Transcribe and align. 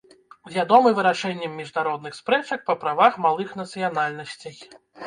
Вядомы 0.53 0.93
вырашэннем 0.99 1.51
міжнародных 1.63 2.17
спрэчак 2.23 2.67
па 2.71 2.79
правах 2.83 3.13
малых 3.29 3.57
нацыянальнасцей. 3.65 4.57